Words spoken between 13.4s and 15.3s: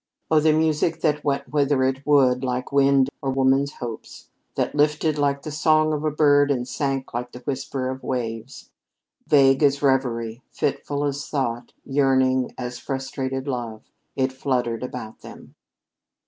love, it fluttered about